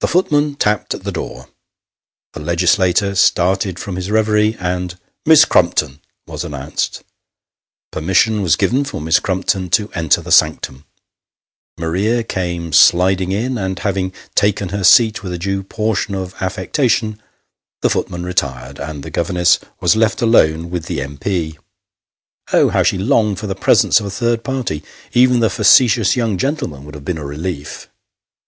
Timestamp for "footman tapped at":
0.08-1.04